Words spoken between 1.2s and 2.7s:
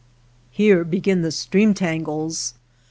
the stream tangles.